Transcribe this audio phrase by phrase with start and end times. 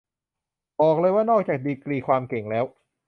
[0.79, 2.65] บอกเลยว่านอกจากดีกรีความเก่งแล้ว